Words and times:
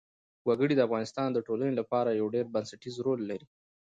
وګړي 0.47 0.73
د 0.75 0.81
افغانستان 0.87 1.27
د 1.31 1.37
ټولنې 1.47 1.73
لپاره 1.79 2.17
یو 2.19 2.27
ډېر 2.35 2.45
بنسټيز 2.53 2.95
رول 3.05 3.19
لري. 3.29 3.45